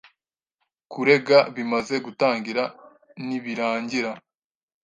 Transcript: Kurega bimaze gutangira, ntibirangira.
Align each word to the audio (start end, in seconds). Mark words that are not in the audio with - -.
Kurega 0.91 1.37
bimaze 1.55 1.95
gutangira, 2.05 2.63
ntibirangira. 3.25 4.11